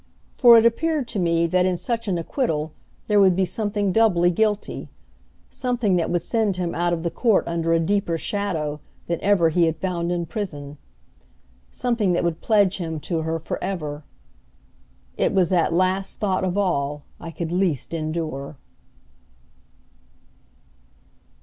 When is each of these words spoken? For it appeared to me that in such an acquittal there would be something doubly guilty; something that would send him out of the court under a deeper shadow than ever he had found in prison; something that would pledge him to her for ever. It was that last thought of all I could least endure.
For 0.33 0.57
it 0.57 0.65
appeared 0.65 1.07
to 1.09 1.19
me 1.19 1.45
that 1.45 1.63
in 1.63 1.77
such 1.77 2.07
an 2.07 2.17
acquittal 2.17 2.71
there 3.07 3.19
would 3.19 3.35
be 3.35 3.45
something 3.45 3.91
doubly 3.91 4.31
guilty; 4.31 4.89
something 5.51 5.95
that 5.97 6.09
would 6.09 6.23
send 6.23 6.57
him 6.57 6.73
out 6.73 6.91
of 6.91 7.03
the 7.03 7.11
court 7.11 7.47
under 7.47 7.71
a 7.71 7.79
deeper 7.79 8.17
shadow 8.17 8.79
than 9.05 9.21
ever 9.21 9.49
he 9.49 9.65
had 9.67 9.77
found 9.77 10.11
in 10.11 10.25
prison; 10.25 10.79
something 11.69 12.13
that 12.13 12.23
would 12.23 12.41
pledge 12.41 12.79
him 12.79 12.99
to 13.01 13.21
her 13.21 13.37
for 13.37 13.63
ever. 13.63 14.03
It 15.17 15.33
was 15.35 15.49
that 15.49 15.71
last 15.71 16.17
thought 16.17 16.43
of 16.43 16.57
all 16.57 17.03
I 17.19 17.29
could 17.29 17.51
least 17.51 17.93
endure. 17.93 18.57